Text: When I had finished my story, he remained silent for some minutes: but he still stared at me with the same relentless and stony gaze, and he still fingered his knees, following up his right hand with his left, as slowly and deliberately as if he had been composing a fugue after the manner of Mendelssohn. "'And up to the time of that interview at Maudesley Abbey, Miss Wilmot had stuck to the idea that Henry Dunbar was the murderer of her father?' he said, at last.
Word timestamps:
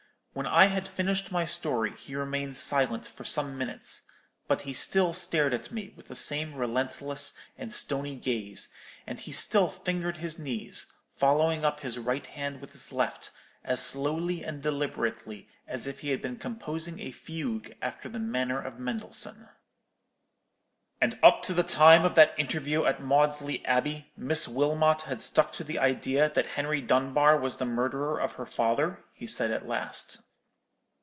When 0.33 0.47
I 0.47 0.67
had 0.67 0.87
finished 0.87 1.29
my 1.29 1.43
story, 1.43 1.93
he 1.93 2.15
remained 2.15 2.55
silent 2.55 3.05
for 3.05 3.25
some 3.25 3.57
minutes: 3.57 4.03
but 4.47 4.61
he 4.61 4.71
still 4.73 5.11
stared 5.11 5.53
at 5.53 5.73
me 5.73 5.93
with 5.97 6.07
the 6.07 6.15
same 6.15 6.55
relentless 6.55 7.33
and 7.57 7.73
stony 7.73 8.15
gaze, 8.15 8.69
and 9.05 9.19
he 9.19 9.33
still 9.33 9.67
fingered 9.67 10.17
his 10.17 10.39
knees, 10.39 10.85
following 11.09 11.65
up 11.65 11.81
his 11.81 11.99
right 11.99 12.25
hand 12.25 12.61
with 12.61 12.71
his 12.71 12.93
left, 12.93 13.31
as 13.65 13.83
slowly 13.83 14.41
and 14.41 14.63
deliberately 14.63 15.49
as 15.67 15.85
if 15.85 15.99
he 15.99 16.11
had 16.11 16.21
been 16.21 16.37
composing 16.37 17.01
a 17.01 17.11
fugue 17.11 17.75
after 17.81 18.07
the 18.07 18.17
manner 18.17 18.61
of 18.61 18.79
Mendelssohn. 18.79 19.49
"'And 21.03 21.17
up 21.23 21.41
to 21.43 21.55
the 21.55 21.63
time 21.63 22.05
of 22.05 22.13
that 22.13 22.37
interview 22.37 22.85
at 22.85 23.01
Maudesley 23.01 23.65
Abbey, 23.65 24.11
Miss 24.15 24.47
Wilmot 24.47 25.01
had 25.03 25.19
stuck 25.19 25.51
to 25.53 25.63
the 25.63 25.79
idea 25.79 26.29
that 26.29 26.45
Henry 26.45 26.79
Dunbar 26.79 27.39
was 27.39 27.57
the 27.57 27.65
murderer 27.65 28.19
of 28.21 28.33
her 28.33 28.45
father?' 28.45 29.03
he 29.11 29.25
said, 29.25 29.49
at 29.49 29.67
last. 29.67 30.21